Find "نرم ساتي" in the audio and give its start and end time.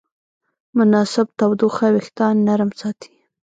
2.47-3.09